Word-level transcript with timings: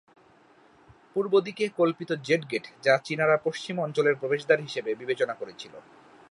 পূর্বদিকে 1.13 1.65
কল্পিত 1.77 2.11
Jade 2.23 2.41
Gate 2.51 2.65
যা 2.83 2.93
চীনারা 3.05 3.35
পশ্চিম 3.37 3.75
অঞ্চলের 3.79 4.15
প্রবেশদ্বার 4.15 4.59
হিসাবে 4.59 4.91
বিবেচনা 4.95 5.33
করেছিল। 5.33 5.73